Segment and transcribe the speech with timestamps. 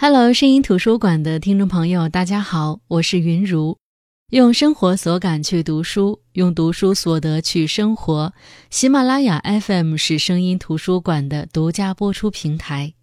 [0.00, 3.76] Hello，声音图书馆的听众朋友，大家好，我是云如。
[4.30, 8.32] 用生活所感去读书，用读书所得去生活。
[8.70, 12.94] 喜马拉雅 FM 是声音图书馆的独家播出平台。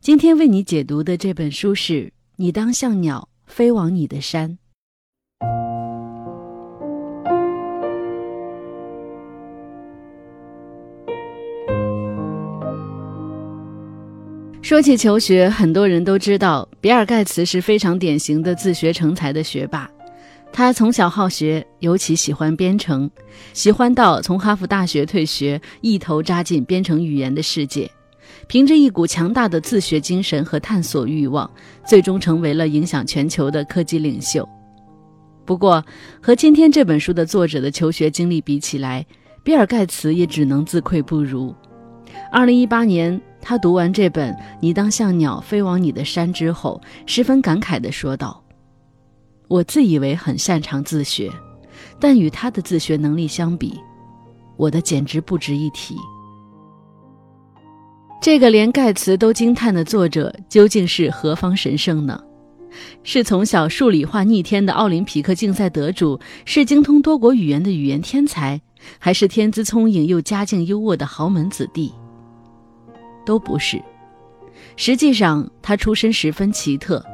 [0.00, 1.92] 今天为你解读的这本书是
[2.36, 4.50] 《你当像鸟飞往你的山》。
[14.66, 19.88] 说起求学，很多人都知道，比尔·盖茨是非常典型的自学成才的学霸。
[20.52, 23.08] 他从小好学，尤其喜欢编程，
[23.52, 27.88] 喜欢到从哈佛大学退学，一头扎进编程语言的世界。
[28.48, 31.48] 凭着一股强大的自学精神和探索欲望，
[31.86, 34.48] 最终成为了影响全球的科技领袖。
[35.44, 35.80] 不过，
[36.20, 39.06] 和今天这本书的作者的求学经历比起来，
[39.44, 41.54] 比尔·盖茨也只能自愧不如。
[42.32, 43.22] 二零一八年。
[43.48, 48.42] 他读完这本《你当像鸟飞往你的山》之后，十分感慨地说道
[49.46, 51.30] ：“我自以为很擅长自学，
[52.00, 53.78] 但与他的自学能力相比，
[54.56, 55.94] 我的简直不值一提。”
[58.20, 62.20] 这个连盖茨都惊叹的作者究竟是何方神圣呢？
[63.04, 68.60] 是从小数理化逆天的奥林匹克竞赛得主，是精通多国语言的语言天才，
[68.98, 71.92] 还是天资聪颖又家境优渥的豪门子弟？
[73.26, 73.82] 都不是。
[74.76, 77.04] 实际上，他出身十分奇特，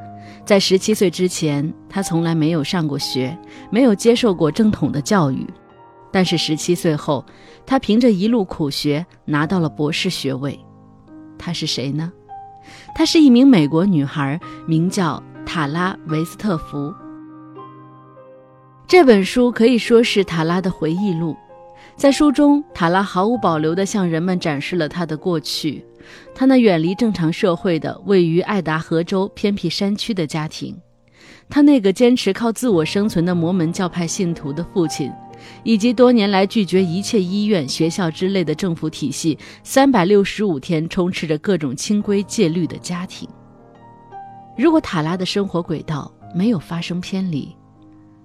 [0.44, 3.36] 在十七岁之前，他从来没有上过学，
[3.70, 5.44] 没有接受过正统的教育。
[6.12, 7.24] 但是十七岁后，
[7.64, 10.56] 他凭着一路苦学拿到了博士学位。
[11.38, 12.12] 他是谁呢？
[12.94, 16.94] 她是一名美国女孩，名叫塔拉·维斯特福。
[18.86, 21.36] 这本书可以说是塔拉的回忆录。
[21.96, 25.84] 在书中，塔拉毫无保留地向人们展示了他的过去，
[26.34, 30.76] 他那远离正常社会的、位于爱达荷州偏僻山区的家庭，
[31.48, 35.12] 他那个坚持靠自我生存的摩门教派信徒的父亲，
[35.62, 43.28] 以及多年来拒绝一切医院、学校之类的政府体系，三百六十五天充斥着各种清规戒律的家庭。
[44.56, 47.54] 如果塔拉的生活轨道没有发生偏离，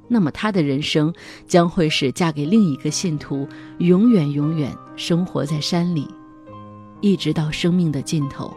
[0.07, 1.13] 那么她的人生
[1.47, 3.47] 将会是嫁给另一个信徒，
[3.79, 6.07] 永远永远生活在山里，
[7.01, 8.55] 一直到生命的尽头。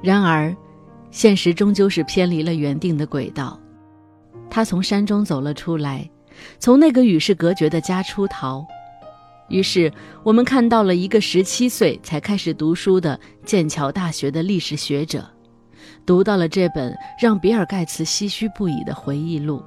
[0.00, 0.54] 然而，
[1.10, 3.58] 现实终究是偏离了原定的轨道。
[4.50, 6.08] 他从山中走了出来，
[6.58, 8.64] 从那个与世隔绝的家出逃。
[9.48, 15.28] 于是，我们看到了一个十七岁才开始读书的剑桥大学的历史学者。
[16.04, 19.62] 读到了这本让比尔·盖茨唏嘘不已的回忆录。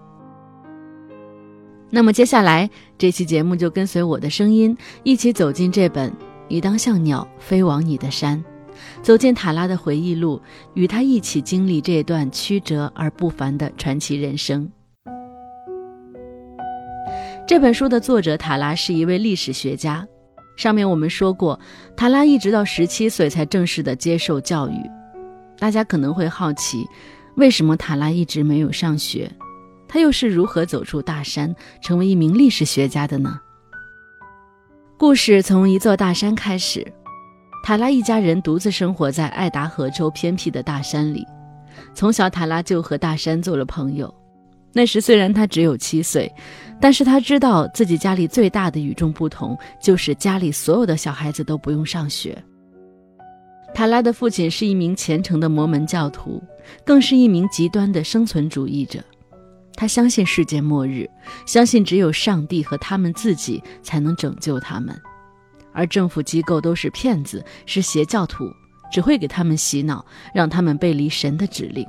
[1.90, 6.10] 那么接下来这期节目就跟随我的声音，一起走进这本
[6.48, 8.38] 《你当像鸟飞往你的山》，
[9.02, 10.42] 走进塔拉的回忆录，
[10.74, 14.72] 与他一起经历这段曲折而不凡的传奇人生。
[17.46, 20.08] 这本书的作者塔拉是一位历史学家。
[20.56, 21.60] 上面我们说过，
[21.98, 25.01] 塔拉一直到十七岁才正式的接受教育。
[25.62, 26.90] 大家可能会好奇，
[27.36, 29.32] 为什么塔拉一直没有上学？
[29.88, 33.40] 他又是如何走出大山，成为一名历史学家的呢？
[34.98, 36.84] 故事从一座大山开始。
[37.64, 41.24] 塔拉一家人独自生活在爱达荷州偏僻的大山里。
[41.94, 44.12] 从小，塔拉就和大山做了朋友。
[44.74, 46.34] 那时虽然他只有七岁，
[46.80, 52.36] 但是他知道自己家里最大的与众不同，就是家里所有的小孩子都不用上学。
[53.74, 56.42] 塔拉的父亲是一名虔诚的摩门教徒，
[56.86, 59.04] 更是一名极端的生存主义者。
[59.76, 61.10] 他相信世界末日，
[61.46, 64.96] 相信只有上帝和他们自己才能拯救他们，
[65.74, 68.44] 而政府机构都是骗子，是邪教徒，
[68.92, 71.88] 只会给他们洗脑，让他们背离神的指令。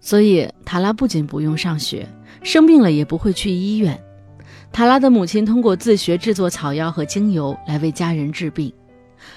[0.00, 2.06] 所以，塔拉不仅不用上学，
[2.42, 3.98] 生病了也不会去医院。
[4.72, 8.70] 塔拉的母亲通过自学制作草药和精油来为家人治病。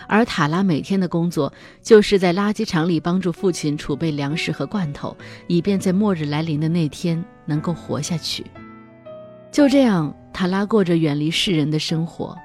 [0.08, 1.52] 而塔拉每天的工作
[1.82, 5.16] 就是在垃圾场里帮助父亲储备粮食和罐头，
[5.48, 8.46] 以便在末日来临的那天能够活下去。
[9.52, 12.38] 就这样，塔拉过着远离世人的生活。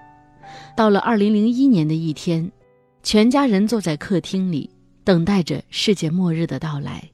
[0.77, 2.51] 到了2001年的一天，
[3.03, 4.71] 全家人坐在客厅里，
[5.05, 7.11] 等待着世界末日的到来。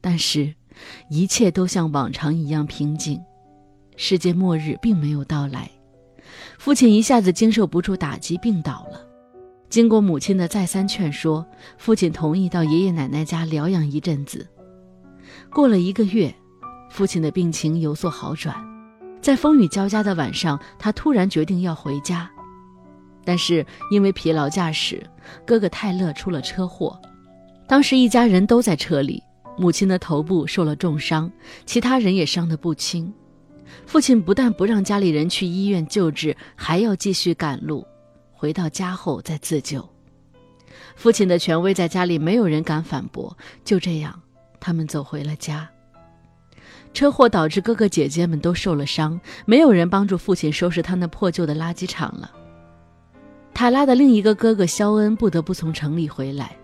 [0.00, 0.54] 但是，
[1.10, 3.20] 一切都像往常一样平静，
[3.96, 5.70] 世界末日并没有到来。
[6.58, 9.07] 父亲一下子经受不住打击，病倒了。
[9.68, 14.46] 经过母亲的再三劝说，父亲同意到爷爷奶奶家疗养一阵子。
[15.50, 16.34] 过了一个月，
[16.90, 18.56] 父亲的病情有所好转。
[19.20, 22.30] 在风雨交加的晚上，他突然决定要回家，
[23.24, 25.02] 但是因为疲劳驾驶，
[25.44, 26.98] 哥哥泰勒出了车祸。
[27.66, 29.22] 当时一家人都在车里，
[29.58, 31.30] 母亲的头部受了重伤，
[31.66, 33.12] 其他人也伤得不轻。
[33.84, 37.86] 父亲不但不让家里人去医院救治，还要继续赶路，
[38.38, 39.86] 回到家后再自救。
[40.94, 44.22] 父亲的权威在家里没有人敢反驳，就这样，
[44.60, 45.68] 他们走回了家。
[46.94, 52.30] 车祸导致哥哥姐姐们都受了伤，没有人帮助父亲收拾他那破旧的垃圾场了。
[53.52, 56.56] 塔拉的另一个哥哥肖恩不得不从城里回来。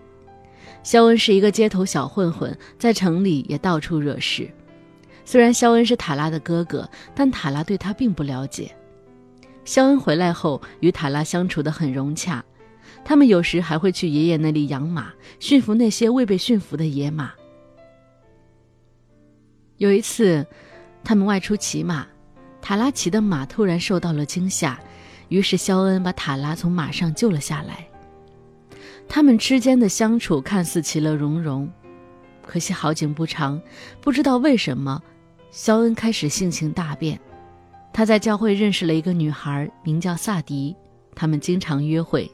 [0.81, 4.49] 肖恩是一个街头小混混，在城里也到处惹事。
[5.25, 8.73] 虽然肖恩是塔拉的哥哥，但塔拉对他并不了解。
[9.65, 12.45] 肖恩回来后与塔拉相处得很融洽，
[13.03, 17.33] 他们有时还会去爷爷那里养马，驯服那些未被驯服的野马。
[19.77, 20.45] 有一次，
[21.03, 22.07] 他们外出骑马，
[22.61, 24.79] 塔拉骑的马突然受到了惊吓，
[25.29, 27.85] 于是肖恩把塔拉从马上救了下来。
[29.07, 31.69] 他们之间的相处看似其乐融融，
[32.45, 33.61] 可惜好景不长，
[33.99, 35.01] 不知道为什么，
[35.51, 37.19] 肖恩开始性情大变。
[37.95, 40.75] 他在教会认识了一个女孩，名叫萨迪，
[41.15, 42.29] 他们经常约会，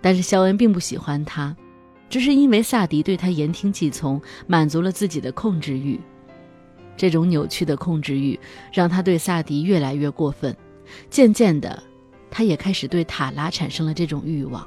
[0.00, 1.54] 但是肖恩并不喜欢她，
[2.08, 6.00] 只是因为萨迪对他言听计从，满足了自己的控制欲。
[6.96, 8.40] 这种扭曲的控制欲
[8.72, 10.56] 让他对萨迪越来越过分，
[11.10, 11.82] 渐渐的，
[12.30, 14.66] 他也开始对塔拉产生了这种欲望。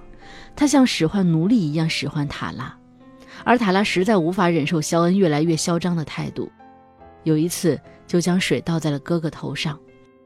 [0.56, 2.78] 他像使唤奴隶一样使唤塔拉，
[3.44, 6.48] 而塔拉实在无法忍受肖恩越来越嚣张的态度，
[7.24, 9.76] 有一次就将水倒在了哥哥头上。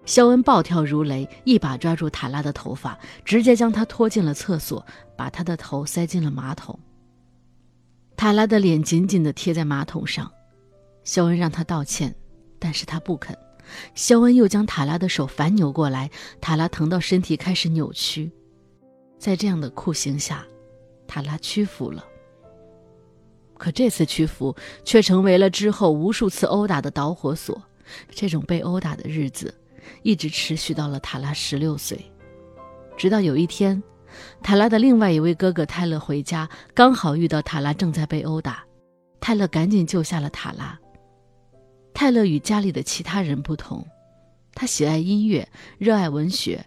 [0.05, 6.77] 肖恩暴跳如雷，一把抓住塔拉的头发，直接将她拖进了厕所，把她的头塞进了马桶。
[8.17, 10.31] 塔拉的脸紧紧地贴在马桶上。
[11.03, 12.13] 肖恩让她道歉，
[12.59, 13.37] 但是她不肯。
[13.95, 16.09] 肖恩又将塔拉的手反扭过来，
[16.41, 18.31] 塔拉疼到身体开始扭曲。
[19.17, 20.45] 在这样的酷刑下，
[21.07, 22.03] 塔拉屈服了。
[23.57, 27.61] 可这次屈服却成为了之后无数次殴打的导火索。
[28.09, 29.53] 这种被殴打的日子
[30.03, 31.99] 一直持续到了塔拉十六岁，
[32.97, 33.81] 直到有一天，
[34.41, 38.63] 塔拉的另外一位哥哥泰勒回家，刚好遇到塔拉正在被殴打，
[39.19, 40.77] 泰勒赶紧救下了塔拉。
[41.93, 43.85] 泰勒与家里的其他人不同，
[44.53, 45.47] 他喜爱音乐，
[45.77, 46.65] 热爱文学。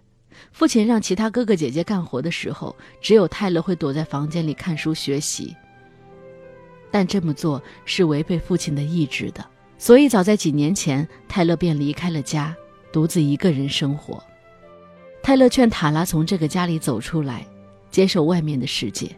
[0.52, 5.54] 父亲让其他哥哥姐姐干活的时候，只有泰勒会躲在房间里看书学习。
[6.90, 9.44] 但这么做是违背父亲的意志的，
[9.78, 12.54] 所以早在几年前，泰勒便离开了家，
[12.94, 14.22] 独自一个人生活。
[15.20, 17.44] 泰勒劝塔拉从这个家里走出来，
[17.90, 19.10] 接受外面的世界。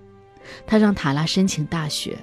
[0.66, 2.16] 他让塔拉申请大学，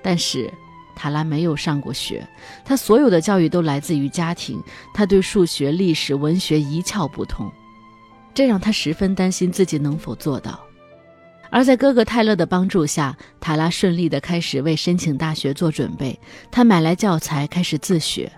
[0.00, 0.50] 但是。
[0.98, 2.26] 塔拉没有上过学，
[2.64, 4.58] 他所有的教育都来自于家庭。
[4.94, 7.52] 他对数学、历史、文学一窍不通，
[8.32, 10.58] 这让他十分担心自己能否做到。
[11.50, 16.18] 而在哥哥泰勒的帮助下，塔拉顺利地开始为申请大学做准备。
[16.50, 18.32] 他买来教材，开始自学。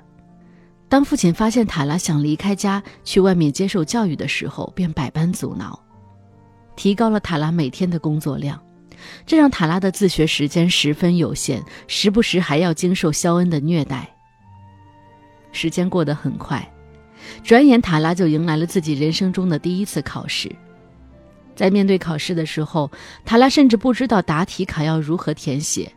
[0.88, 5.78] 当父亲发现塔拉想离开家去外面接受教育的时候，便百般阻挠，
[6.76, 8.58] 提高了塔拉每天的工作量。
[9.26, 14.08] 这让塔拉的自学时间十分有限，时不时还要经受肖恩的虐待。
[15.52, 16.68] 时间过得很快，
[17.44, 20.50] 转眼塔拉就迎来了自己人生中的第一次考试。
[21.54, 22.90] 在面对考试的时候，
[23.24, 25.92] 塔拉甚至不知道答题卡要如何填写。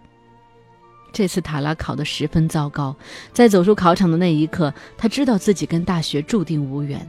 [1.12, 2.96] 这次塔拉考得十分糟糕，
[3.34, 7.06] 在走出考场的那一刻，他知道自己跟大学注定无缘，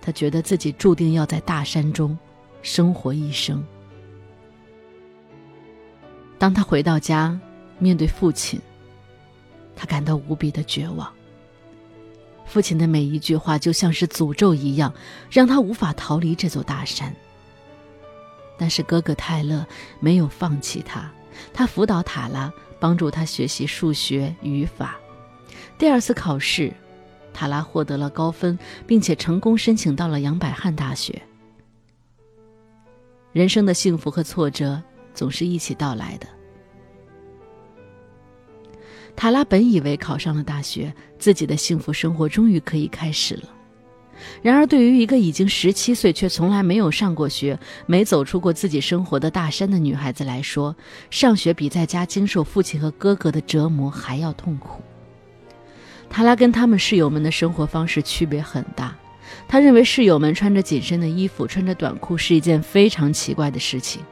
[0.00, 2.18] 他觉得自己注定要在大山中
[2.62, 3.64] 生活一生。
[6.38, 7.38] 当他回到家，
[7.78, 8.60] 面对父亲，
[9.76, 11.08] 他感到无比的绝望。
[12.46, 14.92] 父亲的每一句话就像是诅咒一样，
[15.30, 17.14] 让他无法逃离这座大山。
[18.58, 19.64] 但是哥哥泰勒
[20.00, 21.10] 没有放弃他，
[21.52, 24.98] 他辅导塔拉，帮助他学习数学、语法。
[25.78, 26.72] 第二次考试，
[27.32, 31.20] 塔拉获得了高分，并且成功申请到了杨百翰大学。
[33.32, 34.82] 人生的幸福和挫折。
[35.12, 36.26] 总是一起到来的。
[39.16, 43.50] 塔拉本以为考上了大学，自己的幸福生活终于可以开始了。
[44.42, 50.74] 然而，对于一个已经十七岁却从来没有上过学、没走出过自己生活的大山的女孩子来说，
[51.10, 54.82] 上学比在家经受父亲和哥哥的折磨还要痛苦。
[56.08, 58.96] 塔拉跟他们室友们的生活方式区别很大。
[59.46, 64.02] 他认为室友们穿着紧身的衣服、穿着短裤是一件非常奇怪的事情。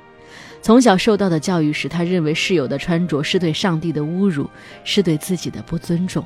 [0.62, 4.48] 从小受到的教育使他认为室友的穿着是对上帝的侮辱，
[4.84, 6.24] 是对自己的不尊重。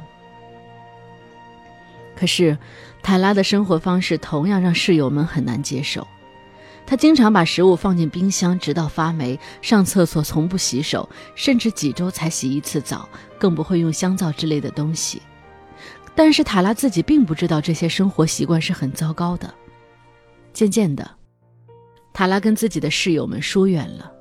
[2.14, 2.56] 可是，
[3.02, 6.06] 塔拉的生活方式同样让室友们很难接受。
[6.84, 15.22] 他经常把食物放进冰箱，直到发霉；上厕所从不洗手，甚至几周才洗一次澡，更不会用香皂之类的东西。
[16.14, 19.52] 但是塔拉自己并不知道这些生活习惯是很糟糕的。
[20.52, 21.08] 渐渐的，
[22.12, 24.12] 塔拉跟自己的室友们疏远了，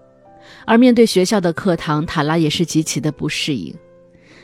[0.65, 3.75] 而面对学校的课堂，塔拉也是极其的不适应。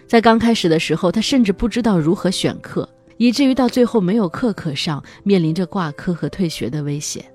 [0.07, 7.25] 在刚开始的时候，他甚至不知道如何选课，以至于到最后没有课可上，面临着挂科和退学的危险。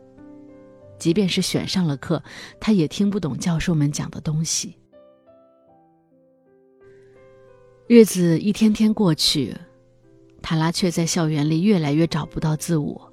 [0.99, 2.23] 即便是选上了课，
[2.61, 4.77] 他也听不懂教授们讲的东西。
[7.89, 9.55] 日子一天天过去，
[10.41, 13.13] 塔拉却在校园里越来越找不到自我。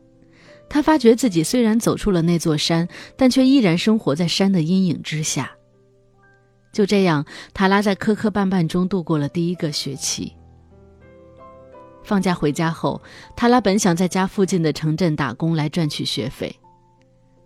[0.70, 5.52] 他发觉自己虽然走出了那座山，但却依然生活在山的阴影之下。
[6.72, 10.32] 就这样，塔拉在磕磕绊绊中度过了第一个学期。
[12.04, 13.02] 放假回家后，
[13.36, 16.56] 塔拉本想在家附近的城镇打工来赚取学费。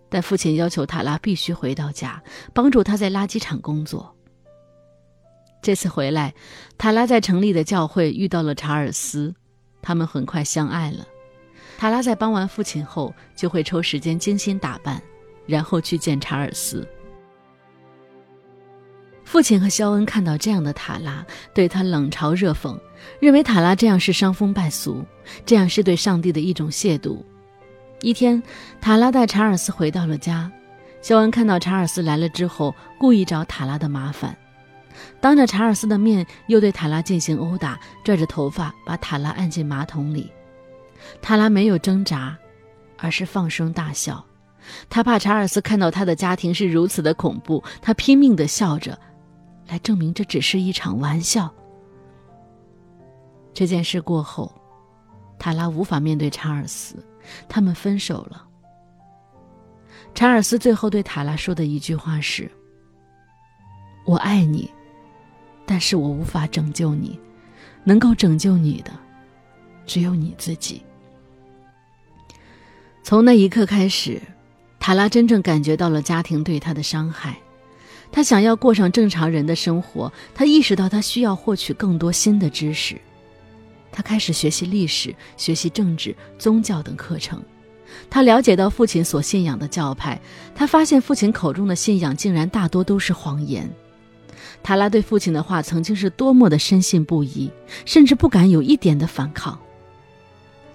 [0.09, 2.21] 但父亲要求塔拉必须回到家，
[2.53, 4.15] 帮助他在垃圾场工作。
[5.61, 6.33] 这次回来，
[6.77, 9.33] 塔拉在城里的教会遇到了查尔斯，
[9.81, 11.07] 他们很快相爱了。
[11.77, 15.01] 塔拉在帮完父亲后，就会抽时间精心打扮，
[15.47, 16.87] 然后去见查尔斯。
[19.23, 22.77] 父亲和肖恩看到这样的塔拉，对他冷嘲热讽，
[23.19, 25.03] 认为塔拉这样是伤风败俗，
[25.45, 27.17] 这样是对上帝的一种亵渎。
[28.01, 28.41] 一天，
[28.81, 30.51] 塔拉带查尔斯回到了家。
[31.01, 34.37] 肖恩看到查尔斯来了之后，故意找塔拉的麻烦，
[35.19, 40.31] 当着查尔斯的面又对塔拉进行殴打，拽着头发把塔拉按进马桶里。
[41.21, 42.37] 塔拉没有挣扎，
[42.97, 44.23] 而是放声大笑。
[44.89, 48.97] 他怕查尔斯看到他的家庭是如此的恐怖，他拼命地笑着，
[49.67, 51.53] 来证明这只是一场玩笑。
[53.53, 54.51] 这件事过后，
[55.37, 56.95] 塔拉无法面对查尔斯。
[57.47, 58.45] 他们分手了。
[60.13, 62.51] 查尔斯最后对塔拉说的一句话是
[64.05, 64.69] ：“我爱你，
[65.65, 67.17] 但是我无法拯救你，
[67.85, 68.91] 能够拯救你的，
[69.85, 70.83] 只有你自己。”
[73.03, 74.21] 从那一刻开始，
[74.79, 77.37] 塔拉真正感觉到了家庭对他的伤害。
[78.11, 82.99] 他想要过上正常人的生活，他意识到他需要获取更多新的知识。
[83.93, 87.41] 他开始学习历史、学习政治、宗教等课程。
[88.09, 90.19] 他了解到父亲所信仰的教派，
[90.55, 93.71] 他发现父亲口中的信仰竟然大多都是谎言。
[94.63, 97.51] 塔拉对父亲的话曾经是多么的深信不疑，
[97.85, 99.59] 甚至不敢有一点的反抗。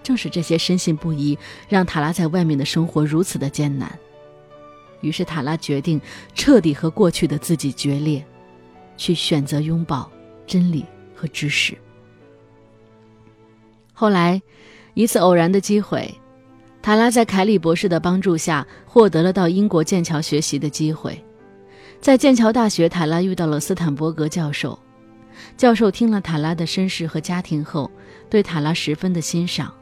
[0.02, 1.36] 正是这些深信不疑，
[1.68, 3.98] 让塔拉在外面的生活如此的艰难。
[5.00, 6.00] 于是塔拉决定
[6.34, 8.24] 彻底和过去的自己决裂，
[8.96, 10.10] 去选择拥抱
[10.46, 10.84] 真理
[11.14, 11.76] 和知识。
[14.00, 14.40] 后来，
[14.94, 16.14] 一次偶然的机会，
[16.80, 21.20] 塔拉在凯里博士的帮助下获得了到英国剑桥学习的机会。
[22.00, 24.78] 在剑桥大学，塔拉遇到了斯坦伯格教授。
[25.56, 27.90] 教授听了塔拉的身世和家庭后，
[28.30, 29.74] 对塔拉十分的欣赏。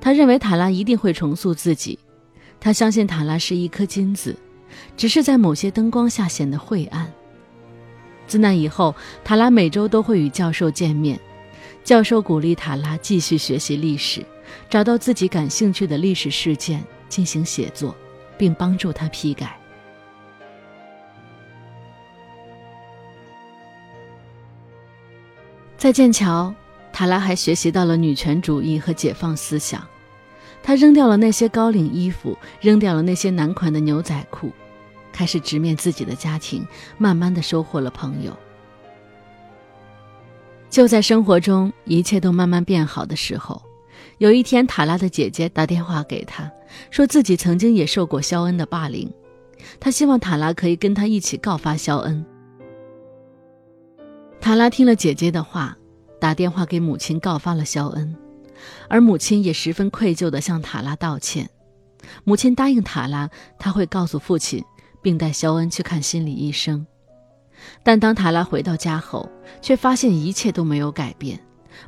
[0.00, 1.98] 他认为塔拉一定会重塑自己。
[2.60, 4.36] 他相信塔拉是一颗金子，
[4.96, 7.12] 只是在某些灯光下显得晦暗。
[8.28, 11.18] 自那以后，塔拉每周都会与教授见面。
[11.84, 14.24] 教授鼓励塔拉继续学习历史，
[14.70, 17.94] 找到自己感兴趣的历史事件进行写作，
[18.38, 19.54] 并帮助他批改。
[25.76, 26.54] 在剑桥，
[26.90, 29.86] 塔拉还学习到了女权主义和解放思想。
[30.62, 34.50] 他扔掉了那些高领衣服，扔掉了那些男款的牛仔裤，
[35.12, 38.34] 开始直面自己的家庭，慢慢的收获了朋友。
[40.74, 43.62] 就在生活中一切都慢慢变好的时候，
[44.18, 46.50] 有一天，塔拉的姐姐打电话给他，
[46.90, 49.08] 说自己曾经也受过肖恩的霸凌，
[49.78, 52.26] 他希望塔拉可以跟他一起告发肖恩。
[54.40, 55.78] 塔拉听了姐姐的话，
[56.20, 58.12] 打电话给母亲告发了肖恩，
[58.88, 61.48] 而母亲也十分愧疚地向塔拉道歉。
[62.24, 64.64] 母亲答应塔拉，他会告诉父亲，
[65.00, 66.84] 并带肖恩去看心理医生。
[67.82, 69.28] 但当塔拉回到家后，
[69.60, 71.38] 却发现一切都没有改变。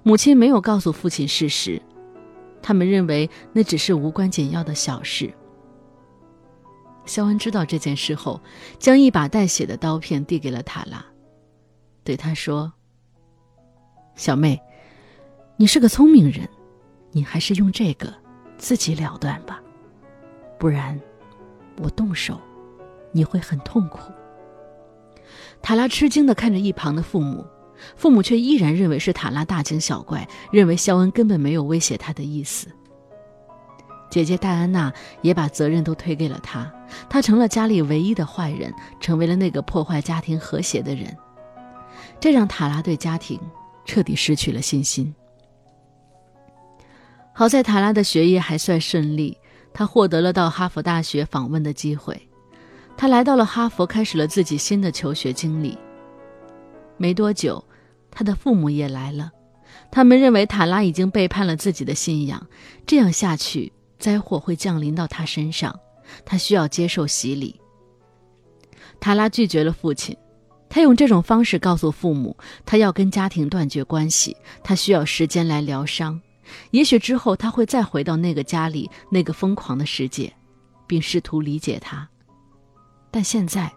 [0.02, 1.80] 母亲没有告诉父亲事实，
[2.60, 5.32] 他们认为那只是无关紧要的小事。
[7.04, 8.40] 肖恩知道这件事后，
[8.78, 11.04] 将一把带血的刀片递给了塔拉，
[12.02, 12.72] 对他说
[14.16, 14.60] ：“小妹，
[15.56, 16.48] 你是个聪明人，
[17.12, 18.12] 你还是用这个
[18.58, 19.62] 自己了断吧，
[20.58, 21.00] 不然
[21.78, 22.40] 我动手，
[23.12, 24.12] 你会很痛苦。”
[25.62, 27.44] 塔拉吃惊地看着一旁的父母，
[27.96, 32.68] 父母却依然认为是塔拉大惊小怪，认为肖恩根本没有威胁他的意思。
[34.08, 36.72] 姐姐戴安娜也把责任都推给了他，
[37.10, 41.14] 他成了家里唯一的坏人，成为了那个破坏家庭和谐的人。
[42.20, 43.38] 这让塔拉对家庭
[43.84, 45.12] 彻底失去了信心。
[47.34, 49.36] 好在塔拉的学业还算顺利，
[49.74, 52.28] 他获得了到哈佛大学访问的机会。
[52.96, 55.76] 他来到了哈佛，开始了自己新的求学经历。
[56.96, 57.62] 没多久，
[58.10, 59.30] 他的父母也来了。
[59.90, 62.46] 他们认为塔拉已经背叛了自己的信仰，
[62.86, 65.78] 这样下去，灾祸会降临到他身上。
[66.24, 67.60] 他需要接受洗礼。
[68.98, 70.16] 塔拉拒绝了父亲，
[70.68, 72.34] 他用这种方式告诉父母，
[72.64, 76.20] 他要跟家庭断绝关系，他需要时间来疗伤。
[76.70, 80.32] 也许之后他会再回到那个家里，那个疯狂的世界，
[80.86, 82.08] 并试图理解他。
[83.16, 83.72] 但现在，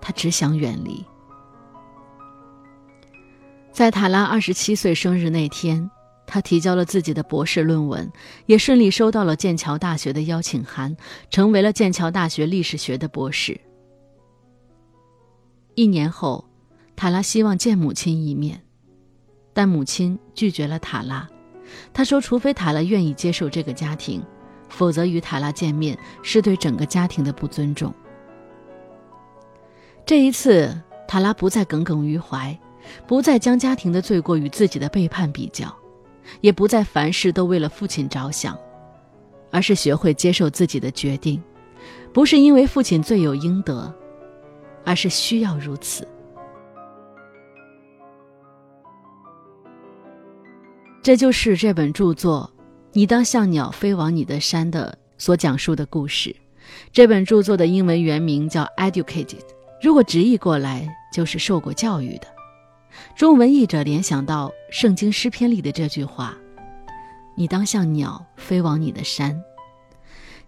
[0.00, 1.06] 他只想远离。
[3.70, 5.88] 在塔拉二十七岁生日那天，
[6.26, 8.10] 他提交了自己的博士论文，
[8.46, 10.96] 也顺利收到了剑桥大学的邀请函，
[11.30, 13.56] 成为了剑桥大学历史学的博士。
[15.76, 16.44] 一年后，
[16.96, 18.60] 塔拉希望见母亲一面，
[19.52, 21.28] 但母亲拒绝了塔拉。
[21.92, 24.20] 他说：“除非塔拉愿意接受这个家庭，
[24.68, 27.94] 否则与塔拉见面是对整个家庭的不尊重。”
[30.06, 30.76] 这一次，
[31.06, 32.58] 塔拉不再耿耿于怀，
[33.06, 35.72] 不再将家庭的罪过与自己的背叛比较，
[36.40, 38.58] 也不再凡事都为了父亲着想，
[39.52, 41.40] 而是学会接受自己的决定，
[42.12, 43.92] 不是因为父亲罪有应得，
[44.84, 46.06] 而是需要如此。
[51.02, 52.50] 这就是这本著作
[52.92, 56.34] 《你当像鸟飞往你的山》的所讲述的故事。
[56.92, 59.24] 这本著作的英文原名叫《Educated》。
[59.80, 62.26] 如果直译过来就是受过教育的，
[63.16, 66.36] 中文译者联想到《圣经诗篇》里的这句话
[67.34, 69.42] ：“你当像鸟飞往你的山。”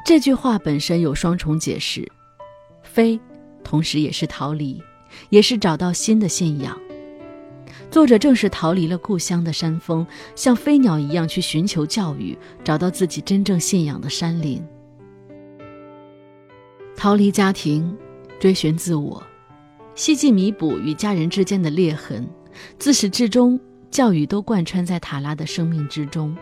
[0.05, 2.07] 这句话本身有双重解释，
[2.83, 3.19] 飞，
[3.65, 4.83] 同时也是逃离，
[5.31, 6.79] 也是找到新的信仰。
[7.91, 14.63] 作者正是逃离了故乡的山峰，像飞鸟一样去寻求教育，找到自己真正信仰的山林，
[16.95, 17.97] 逃离家庭。
[18.43, 19.23] 追寻自我，
[19.95, 22.29] 希冀弥补与家人之间的裂痕。
[22.77, 23.57] 自始至终，
[23.89, 26.37] 教育都贯穿在塔拉的生命之中。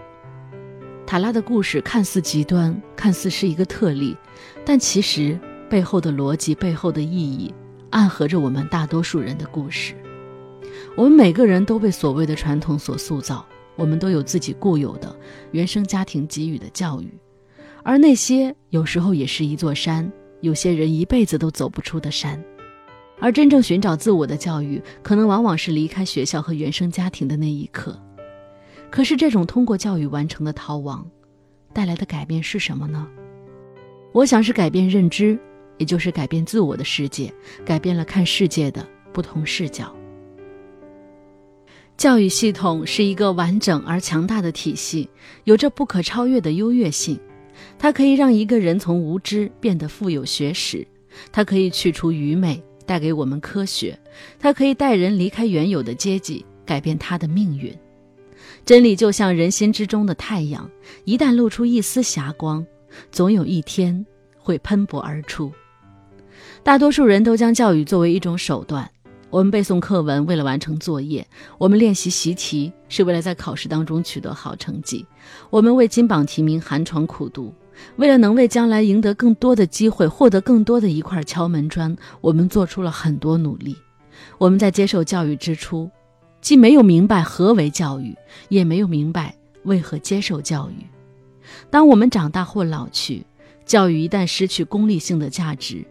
[1.07, 4.17] 塔拉的故事看似极端，看似是一个特例，
[4.65, 7.53] 但其实背后的逻辑、背后的意义，
[7.91, 9.93] 暗合着我们大多数人的故事。
[10.97, 13.45] 我们每个人都被所谓的传统所塑造，
[13.77, 15.15] 我们都有自己固有的
[15.51, 17.13] 原生家庭给予的教育，
[17.83, 20.11] 而那些有时候也是一座山。
[20.41, 22.43] 有些人一辈子都走不出的山，
[23.19, 28.01] 而真正寻找自我的教育，可能往往是离开学校和原生家庭的那一刻。
[28.91, 31.07] 可是，这种通过教育完成的逃亡，
[31.73, 33.07] 带来的改变是什么呢？
[34.13, 35.39] 我想是改变认知，
[35.79, 37.33] 也就是改变自我的世界，
[37.65, 39.95] 改变了看世界的不同视角。
[41.97, 45.09] 教育系统是一个完整而强大的体系，
[45.45, 47.21] 有着不可超越的优越性。
[47.79, 50.87] 它可以让一个人从无知变得富有学识，
[51.33, 53.99] 它可以去除愚昧，带给我们科学，
[54.39, 57.77] 它可以带人离开原有的阶级，改变他的命运。
[58.65, 60.71] 真理就像人心之中的太阳，
[61.05, 62.65] 一旦露出一丝霞光，
[63.11, 64.05] 总有一天
[64.39, 65.51] 会喷薄而出。
[66.63, 68.91] 大多数人都将教育作为一种手段。
[69.31, 71.25] 我们背诵课文为了完成作业，
[71.57, 75.07] 我们练习习题是为了在考试当中取得好成绩，
[75.51, 77.55] 我们为金榜题名寒窗苦读，
[77.95, 83.77] 为了能为将来赢得更多的机会，获得更多的一块敲门砖，我们做出了很多努力。
[84.37, 85.89] 我们在接受教育之初，
[86.41, 88.17] 既没有明白何为教育，
[88.49, 90.85] 也没有明白为何接受教育。
[91.71, 93.25] 当我们长大或老去，
[93.65, 95.87] 教育一旦失去功利性的价值，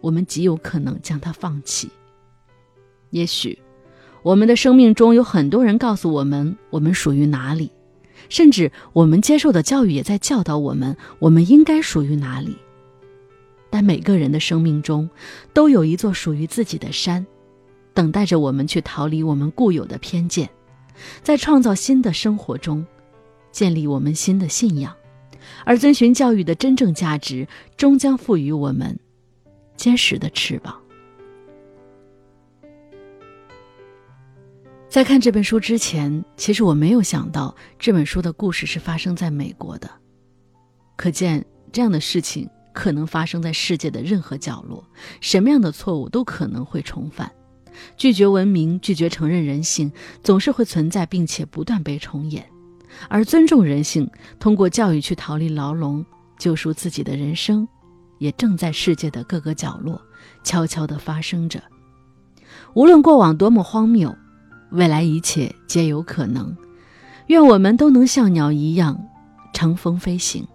[0.00, 1.90] 我们极有可能将它放弃。
[3.14, 3.56] 也许，
[4.24, 7.70] 我们的生命中有很多人告诉我们我们属于哪里，
[8.28, 12.56] 甚至我们接受的教育也在教导我们我们应该属于哪里。
[13.70, 15.08] 但每个人的生命中
[15.52, 17.24] 都有一座属于自己的山，
[17.92, 20.50] 等待着我们去逃离我们固有的偏见，
[21.22, 22.84] 在创造新的生活中，
[23.52, 24.92] 建立我们新的信仰，
[25.64, 27.46] 而遵循教育的真正价值，
[27.76, 28.98] 终将赋予我们
[29.76, 30.80] 坚实的翅膀。
[34.94, 39.90] 在看这本书之前，其实我没有想到这本书的故事是发生在美国的。
[40.94, 44.84] 可见，这样的事情可能发生在世界的任何角落，
[45.20, 47.28] 什么样的错误都可能会重犯。
[47.96, 49.90] 拒绝文明，拒绝承认人性，
[50.22, 52.48] 总是会存在，并且不断被重演。
[53.08, 56.06] 而尊重人性，通过教育去逃离牢笼，
[56.38, 57.66] 救赎自己的人生，
[58.18, 60.00] 也正在世界的各个角落
[60.44, 61.60] 悄悄地发生着。
[62.74, 64.16] 无论过往多么荒谬，
[64.74, 66.54] 未来一切皆有可能。
[67.28, 69.02] 愿我们都能像鸟一样
[69.52, 70.46] 乘风飞行，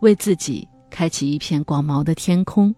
[0.00, 2.74] 为自己开启一片广袤的天空。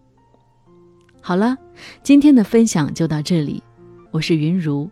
[1.20, 1.56] 好了，
[2.02, 3.62] 今天的分享就到这里，
[4.10, 4.90] 我是云如。